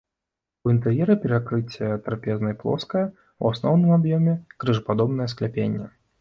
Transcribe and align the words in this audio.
У 0.67 0.71
інтэр'еры 0.75 1.15
перакрыцце 1.25 1.89
трапезнай 2.07 2.55
плоскае, 2.63 3.03
у 3.45 3.51
асноўным 3.53 3.93
аб'ёме 3.99 4.33
крыжападобнае 4.65 5.29
скляпенне. 5.37 5.87